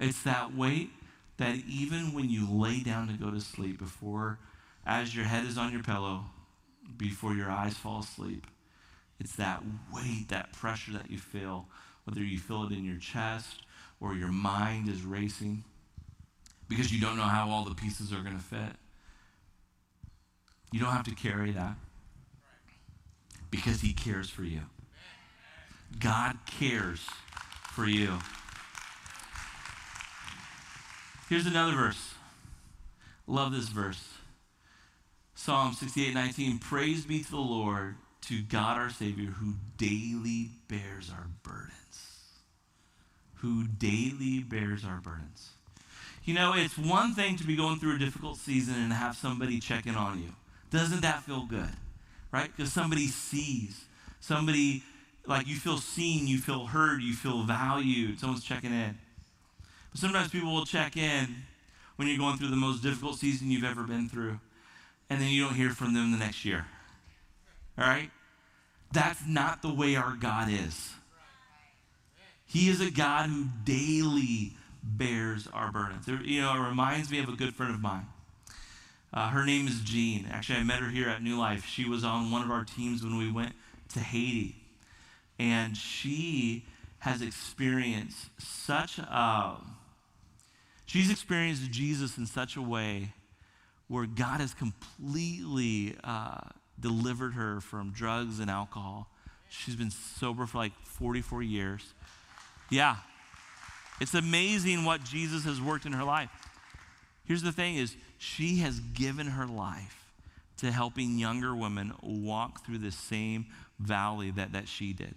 [0.00, 0.90] It's that weight
[1.36, 4.40] that even when you lay down to go to sleep, before,
[4.84, 6.24] as your head is on your pillow,
[6.96, 8.48] before your eyes fall asleep,
[9.20, 9.62] it's that
[9.94, 11.68] weight, that pressure that you feel,
[12.04, 13.62] whether you feel it in your chest
[14.00, 15.62] or your mind is racing
[16.68, 18.76] because you don't know how all the pieces are going to fit.
[20.72, 21.76] You don't have to carry that
[23.50, 24.62] because He cares for you.
[25.98, 27.06] God cares
[27.72, 28.18] for you.
[31.28, 32.14] Here's another verse.
[33.26, 34.14] Love this verse.
[35.34, 36.58] Psalm 68 19.
[36.58, 41.72] Praise be to the Lord, to God our Savior, who daily bears our burdens.
[43.36, 45.50] Who daily bears our burdens.
[46.26, 49.60] You know, it's one thing to be going through a difficult season and have somebody
[49.60, 50.30] check in on you.
[50.70, 51.70] Doesn't that feel good?
[52.32, 52.50] Right?
[52.54, 53.84] Because somebody sees.
[54.18, 54.82] Somebody,
[55.24, 58.18] like you feel seen, you feel heard, you feel valued.
[58.18, 58.98] Someone's checking in.
[59.92, 61.44] But sometimes people will check in
[61.94, 64.40] when you're going through the most difficult season you've ever been through,
[65.08, 66.66] and then you don't hear from them the next year.
[67.78, 68.10] All right?
[68.92, 70.92] That's not the way our God is.
[72.46, 74.54] He is a God who daily
[74.86, 76.06] bears our burdens.
[76.06, 78.06] You know, it reminds me of a good friend of mine.
[79.12, 80.26] Uh, her name is Jean.
[80.30, 81.66] Actually, I met her here at New Life.
[81.66, 83.54] She was on one of our teams when we went
[83.94, 84.56] to Haiti.
[85.38, 86.64] And she
[87.00, 89.56] has experienced such a,
[90.86, 93.12] she's experienced Jesus in such a way
[93.88, 96.40] where God has completely uh,
[96.80, 99.08] delivered her from drugs and alcohol.
[99.48, 101.94] She's been sober for like 44 years.
[102.68, 102.96] Yeah,
[104.00, 106.30] it's amazing what Jesus has worked in her life.
[107.24, 110.04] Here's the thing is she has given her life
[110.58, 113.46] to helping younger women walk through the same
[113.78, 115.14] valley that, that she did.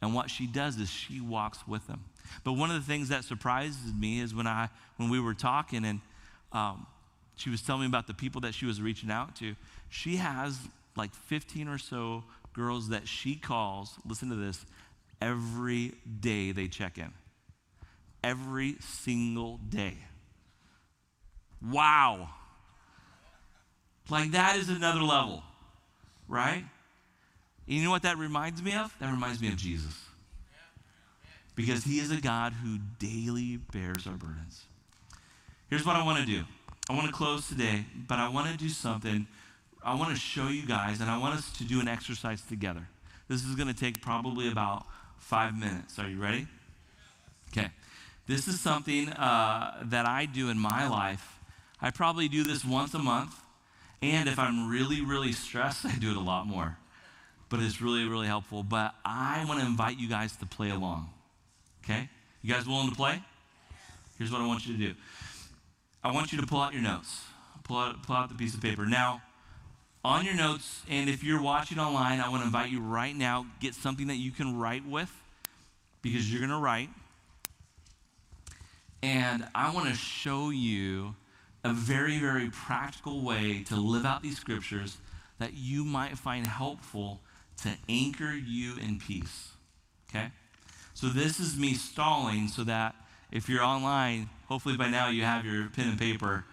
[0.00, 2.04] And what she does is she walks with them.
[2.44, 5.84] But one of the things that surprises me is when I when we were talking
[5.84, 6.00] and
[6.52, 6.86] um,
[7.36, 9.54] she was telling me about the people that she was reaching out to.
[9.88, 10.58] She has
[10.96, 14.64] like 15 or so girls that she calls, listen to this,
[15.20, 17.12] every day they check in
[18.22, 19.94] every single day.
[21.62, 22.28] Wow.
[24.08, 25.42] Like that is another level,
[26.28, 26.64] right?
[27.66, 28.94] You know what that reminds me of?
[29.00, 29.94] That reminds me of Jesus.
[31.54, 34.64] Because he is a God who daily bears our burdens.
[35.68, 36.44] Here's what I want to do
[36.88, 39.26] I want to close today, but I want to do something.
[39.84, 42.88] I want to show you guys, and I want us to do an exercise together.
[43.28, 44.86] This is going to take probably about
[45.18, 45.98] five minutes.
[45.98, 46.46] Are you ready?
[47.52, 47.68] Okay.
[48.28, 51.40] This is something uh, that I do in my life.
[51.80, 53.34] I probably do this once a month.
[54.02, 56.76] And if I'm really, really stressed, I do it a lot more.
[57.48, 58.62] But it's really, really helpful.
[58.62, 61.08] But I want to invite you guys to play along.
[61.82, 62.10] Okay?
[62.42, 63.22] You guys willing to play?
[64.18, 64.94] Here's what I want you to do
[66.04, 67.22] I want you to pull out your notes.
[67.64, 68.84] Pull out, pull out the piece of paper.
[68.84, 69.22] Now,
[70.04, 73.46] on your notes, and if you're watching online, I want to invite you right now,
[73.58, 75.10] get something that you can write with
[76.02, 76.90] because you're going to write.
[79.02, 81.14] And I want to show you
[81.64, 84.98] a very, very practical way to live out these scriptures
[85.38, 87.20] that you might find helpful
[87.62, 89.52] to anchor you in peace.
[90.08, 90.30] Okay?
[90.94, 92.94] So this is me stalling so that
[93.30, 96.44] if you're online, hopefully by now you have your pen and paper.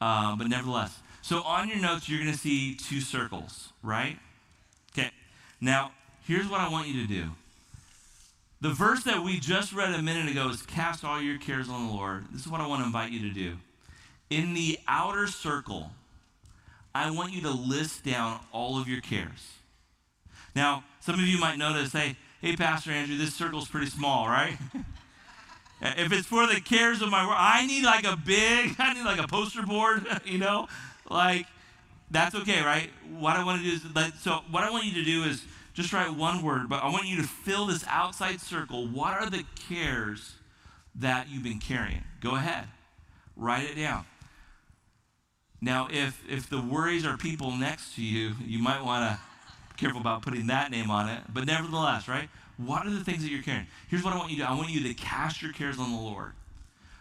[0.00, 4.18] Uh, but nevertheless, so on your notes, you're going to see two circles, right?
[4.92, 5.10] Okay.
[5.60, 5.92] Now,
[6.26, 7.30] here's what I want you to do.
[8.62, 11.86] The verse that we just read a minute ago is cast all your cares on
[11.86, 12.26] the Lord.
[12.30, 13.56] This is what I want to invite you to do.
[14.28, 15.92] In the outer circle,
[16.94, 19.54] I want you to list down all of your cares.
[20.54, 24.58] Now, some of you might notice, hey, hey, Pastor Andrew, this circle's pretty small, right?
[25.80, 29.04] if it's for the cares of my world, I need like a big, I need
[29.04, 30.68] like a poster board, you know?
[31.08, 31.46] Like,
[32.10, 32.90] that's okay, right?
[33.18, 35.44] What I want to do is, like, so what I want you to do is
[35.74, 38.86] just write one word, but I want you to fill this outside circle.
[38.86, 40.34] What are the cares
[40.94, 42.04] that you've been carrying?
[42.20, 42.66] Go ahead,
[43.36, 44.04] write it down.
[45.60, 49.20] Now, if if the worries are people next to you, you might want to
[49.70, 51.22] be careful about putting that name on it.
[51.32, 52.28] But nevertheless, right?
[52.56, 53.66] What are the things that you're carrying?
[53.88, 54.48] Here's what I want you to do.
[54.48, 56.32] I want you to cast your cares on the Lord.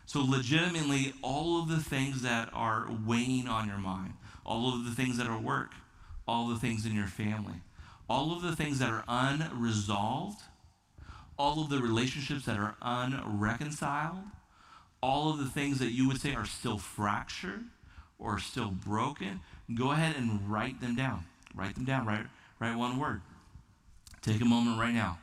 [0.06, 4.14] So, legitimately, all of the things that are weighing on your mind,
[4.46, 5.72] all of the things that are work,
[6.28, 7.62] all the things in your family,
[8.10, 10.42] all of the things that are unresolved,
[11.38, 14.24] all of the relationships that are unreconciled,
[15.02, 17.64] all of the things that you would say are still fractured
[18.18, 19.40] or still broken,
[19.74, 21.26] go ahead and write them down.
[21.56, 22.06] Write them down.
[22.06, 22.26] Write,
[22.60, 23.22] write one word.
[24.22, 25.20] Take a moment right now.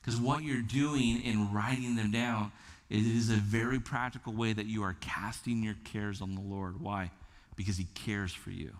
[0.00, 2.52] Because what you're doing in writing them down
[2.88, 6.80] it is a very practical way that you are casting your cares on the Lord.
[6.80, 7.10] Why?
[7.56, 8.76] Because He cares for you.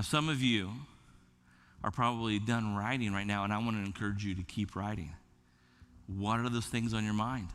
[0.00, 0.70] Now, some of you
[1.84, 5.12] are probably done writing right now, and I want to encourage you to keep writing.
[6.06, 7.48] What are those things on your mind?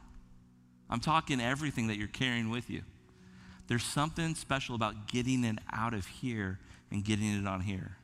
[0.87, 2.83] I'm talking everything that you're carrying with you.
[3.65, 6.59] There's something special about getting it out of here
[6.91, 7.97] and getting it on here.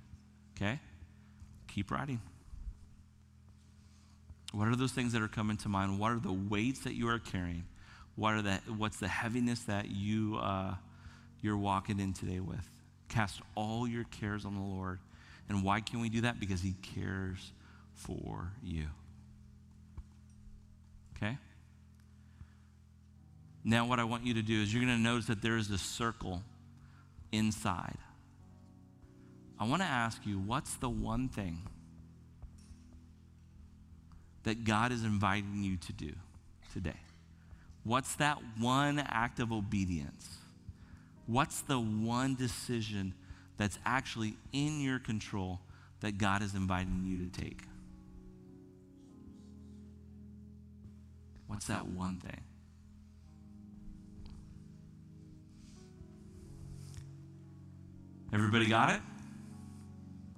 [0.58, 0.80] Okay?
[1.68, 2.20] Keep writing.
[4.54, 6.00] What are those things that are coming to mind?
[6.00, 7.66] What are the weights that you are carrying?
[8.16, 10.74] What are the, what's the heaviness that you, uh,
[11.44, 12.68] you're walking in today with?
[13.12, 15.00] Cast all your cares on the Lord.
[15.50, 16.40] And why can we do that?
[16.40, 17.52] Because He cares
[17.94, 18.86] for you.
[21.18, 21.38] Okay?
[23.66, 25.70] Now, what I want you to do is you're going to notice that there is
[25.70, 26.42] a circle
[27.34, 27.98] inside.
[29.60, 31.62] I want to ask you, what's the one thing
[34.44, 36.14] that God is inviting you to do
[36.72, 36.96] today?
[37.84, 40.38] What's that one act of obedience?
[41.28, 43.14] What's the one decision
[43.58, 45.60] that's actually in your control
[46.02, 47.62] that God is inviting you to take?
[51.48, 52.42] What's that one thing?
[58.34, 59.02] Everybody got it?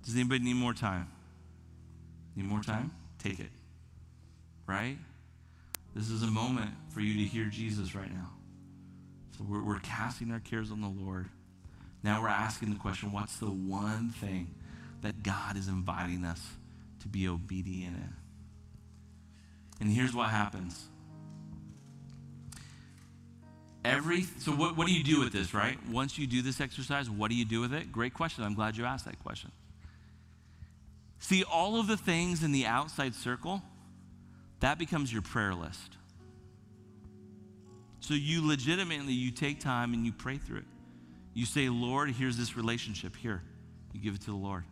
[0.04, 1.08] Does anybody need more time?
[2.36, 2.92] Need more time?
[3.20, 3.52] Take it
[4.68, 4.98] right?
[5.96, 8.30] This is a moment for you to hear Jesus right now.
[9.38, 11.28] So we're, we're casting our cares on the Lord.
[12.04, 14.54] Now we're asking the question what's the one thing
[15.02, 16.42] that God is inviting us
[17.02, 18.14] to be obedient in?
[19.82, 20.86] And here's what happens.
[23.86, 25.78] Every so what, what do you do with this, right?
[25.90, 27.92] Once you do this exercise, what do you do with it?
[27.92, 28.44] Great question.
[28.44, 29.52] I'm glad you asked that question.
[31.20, 33.62] See, all of the things in the outside circle,
[34.60, 35.98] that becomes your prayer list.
[38.04, 40.66] So you legitimately you take time and you pray through it.
[41.34, 43.42] You say, "Lord, here's this relationship here."
[43.94, 44.66] You give it to the Lord.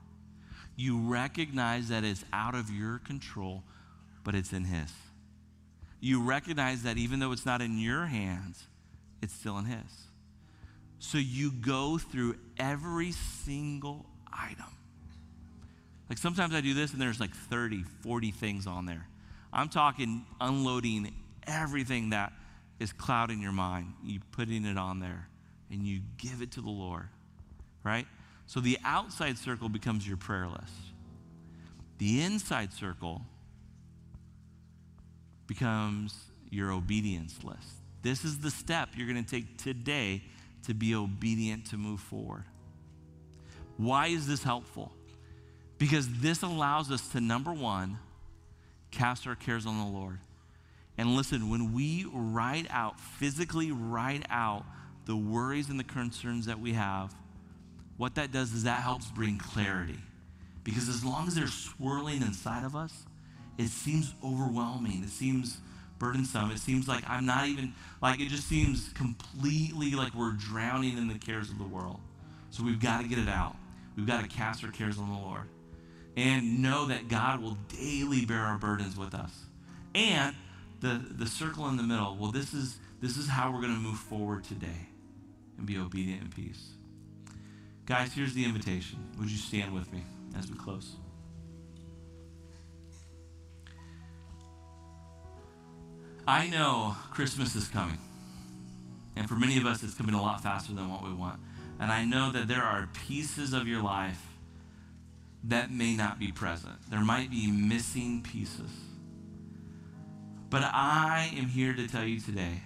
[0.76, 3.64] You recognize that it's out of your control,
[4.26, 4.92] but it's in his.
[6.02, 8.68] you recognize that even though it's not in your hands,
[9.22, 10.08] it's still in His.
[11.00, 14.66] So you go through every single item.
[16.10, 19.08] Like sometimes I do this and there's like 30, 40 things on there.
[19.54, 21.14] I'm talking unloading
[21.46, 22.34] everything that
[22.82, 23.94] is clouding your mind.
[24.04, 25.28] You putting it on there
[25.70, 27.08] and you give it to the Lord,
[27.84, 28.08] right?
[28.48, 30.74] So the outside circle becomes your prayer list.
[32.00, 33.22] The inside circle
[35.46, 36.16] becomes
[36.50, 37.60] your obedience list.
[38.02, 40.24] This is the step you're going to take today
[40.66, 42.46] to be obedient to move forward.
[43.78, 44.92] Why is this helpful?
[45.78, 48.00] Because this allows us to, number one,
[48.90, 50.18] cast our cares on the Lord.
[51.02, 54.66] And listen, when we write out, physically write out
[55.08, 57.16] the worries and the concerns that we have,
[57.98, 59.98] what that does is that helps bring clarity.
[60.64, 63.08] Because as long as they're swirling inside of us,
[63.58, 65.02] it seems overwhelming.
[65.04, 65.58] It seems
[65.98, 66.52] burdensome.
[66.52, 71.08] It seems like I'm not even, like, it just seems completely like we're drowning in
[71.08, 72.00] the cares of the world.
[72.52, 73.56] So we've got to get it out.
[73.98, 75.48] We've got to cast our cares on the Lord
[76.16, 79.32] and know that God will daily bear our burdens with us.
[79.96, 80.36] And
[80.82, 83.80] the, the circle in the middle, well, this is, this is how we're going to
[83.80, 84.88] move forward today
[85.58, 86.72] and be obedient in peace.
[87.86, 89.00] Guys, here's the invitation.
[89.20, 90.04] Would you stand with me
[90.38, 90.96] as we close?
[96.28, 97.98] I know Christmas is coming.
[99.16, 101.40] And for many of us, it's coming a lot faster than what we want.
[101.80, 104.22] And I know that there are pieces of your life
[105.44, 106.76] that may not be present.
[106.90, 108.70] There might be missing pieces.
[110.52, 112.62] But I am here to tell you today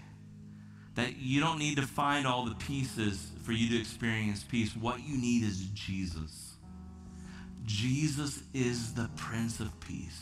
[0.96, 4.76] that you don't need to find all the pieces for you to experience peace.
[4.76, 6.56] What you need is Jesus.
[7.64, 10.20] Jesus is the Prince of Peace.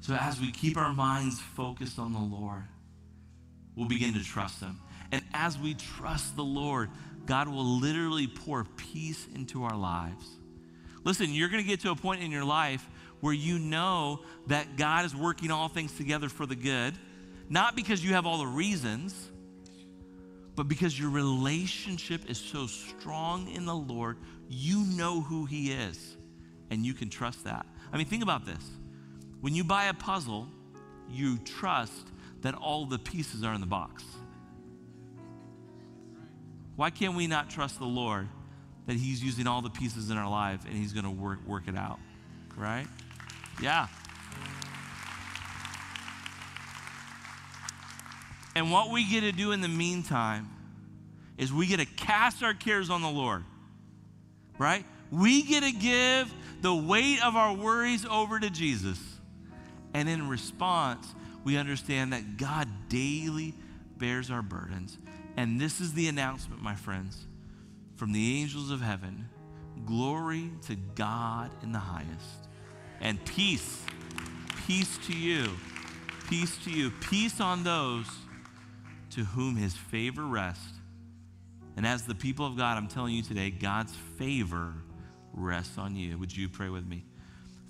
[0.00, 2.62] So as we keep our minds focused on the Lord,
[3.74, 4.78] we'll begin to trust Him.
[5.10, 6.88] And as we trust the Lord,
[7.26, 10.28] God will literally pour peace into our lives.
[11.02, 12.88] Listen, you're going to get to a point in your life
[13.24, 16.92] where you know that God is working all things together for the good,
[17.48, 19.30] not because you have all the reasons,
[20.54, 24.18] but because your relationship is so strong in the Lord,
[24.50, 26.18] you know who He is,
[26.68, 27.64] and you can trust that.
[27.90, 28.62] I mean, think about this.
[29.40, 30.46] When you buy a puzzle,
[31.08, 32.06] you trust
[32.42, 34.04] that all the pieces are in the box.
[36.76, 38.28] Why can't we not trust the Lord
[38.86, 41.68] that He's using all the pieces in our life and He's going to work, work
[41.68, 42.00] it out.
[42.54, 42.86] Right?
[43.60, 43.88] Yeah.
[48.56, 50.48] And what we get to do in the meantime
[51.38, 53.44] is we get to cast our cares on the Lord.
[54.58, 54.84] Right?
[55.10, 59.00] We get to give the weight of our worries over to Jesus.
[59.92, 61.06] And in response,
[61.44, 63.54] we understand that God daily
[63.96, 64.98] bears our burdens.
[65.36, 67.26] And this is the announcement, my friends
[67.96, 69.28] from the angels of heaven
[69.86, 72.48] Glory to God in the highest,
[73.00, 73.82] and peace,
[74.66, 75.50] peace to you,
[76.28, 78.06] peace to you, peace on those
[79.10, 80.72] to whom his favor rests.
[81.76, 84.74] And as the people of God, I'm telling you today, God's favor
[85.32, 86.18] rests on you.
[86.18, 87.04] Would you pray with me?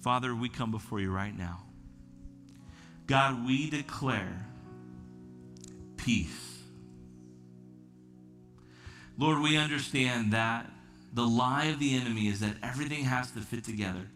[0.01, 1.63] Father, we come before you right now.
[3.07, 4.47] God, we declare
[5.97, 6.55] peace
[9.17, 10.71] Lord, we understand that
[11.13, 14.09] the lie of the enemy is that everything has to fit together.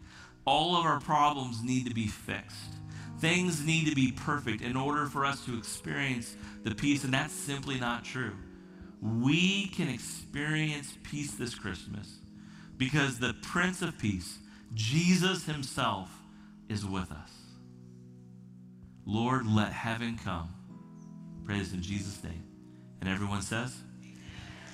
[0.49, 2.73] All of our problems need to be fixed.
[3.19, 7.35] Things need to be perfect in order for us to experience the peace, and that's
[7.35, 8.33] simply not true.
[8.99, 12.17] We can experience peace this Christmas
[12.77, 14.39] because the Prince of Peace,
[14.73, 16.09] Jesus Himself,
[16.67, 17.31] is with us.
[19.05, 20.49] Lord, let heaven come.
[21.45, 22.43] Praise in Jesus' name.
[23.01, 23.75] And everyone says,